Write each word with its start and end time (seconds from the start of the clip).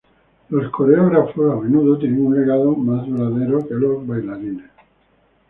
Los 0.49 0.71
coreógrafos 0.71 1.51
a 1.51 1.55
menudo 1.57 1.95
tienen 1.99 2.25
un 2.25 2.35
legado 2.41 2.75
más 2.75 3.05
duradero 3.07 3.59
que 3.67 3.75
los 3.75 4.07
bailarines. 4.07 4.71